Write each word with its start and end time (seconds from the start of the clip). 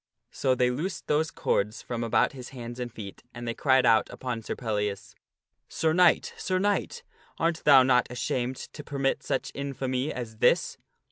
So 0.31 0.55
they 0.55 0.71
loosed 0.71 1.05
those 1.05 1.29
cords 1.29 1.83
from 1.83 2.03
about 2.03 2.31
his 2.31 2.49
hands 2.49 2.79
and 2.79 2.91
feet, 2.91 3.21
and 3.35 3.47
they 3.47 3.53
cried 3.53 3.85
out 3.85 4.09
upon 4.09 4.41
Sir 4.41 4.55
Pellias," 4.55 5.13
Sir 5.79 5.93
Knight, 5.93 6.33
Sir 6.37 6.57
Knight, 6.57 7.03
art 7.37 7.61
thou 7.65 7.83
not 7.83 8.07
ashamed 8.09 8.55
to 8.55 8.83
permit 8.83 9.21
such 9.21 9.51
infamy 9.53 10.11
as 10.11 10.37
this?" 10.37 10.79